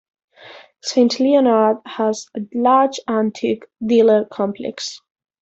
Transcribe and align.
Saint 0.81 1.19
Leonard 1.19 1.77
has 1.85 2.25
a 2.35 2.39
large 2.55 2.99
antique 3.07 3.65
dealer 3.87 4.25
complex. 4.25 4.99